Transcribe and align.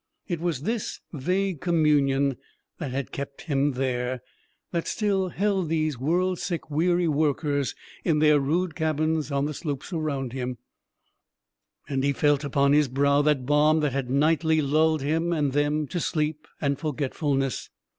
It 0.27 0.39
was 0.39 0.63
this 0.63 0.99
vague 1.13 1.61
communion 1.61 2.37
that 2.79 2.89
had 2.89 3.11
kept 3.11 3.41
him 3.43 3.73
there, 3.73 4.23
that 4.71 4.87
still 4.87 5.29
held 5.29 5.69
these 5.69 5.95
world 5.99 6.39
sick, 6.39 6.71
weary 6.71 7.07
workers 7.07 7.75
in 8.03 8.17
their 8.17 8.39
rude 8.39 8.73
cabins 8.73 9.31
on 9.31 9.45
the 9.45 9.53
slopes 9.53 9.93
around 9.93 10.33
him; 10.33 10.57
and 11.87 12.03
he 12.03 12.13
felt 12.13 12.43
upon 12.43 12.73
his 12.73 12.87
brow 12.87 13.21
that 13.21 13.45
balm 13.45 13.81
that 13.81 13.93
had 13.93 14.09
nightly 14.09 14.59
lulled 14.59 15.03
him 15.03 15.31
and 15.31 15.51
them 15.53 15.85
to 15.89 15.99
sleep 15.99 16.47
and 16.59 16.79
forgetfulness. 16.79 17.69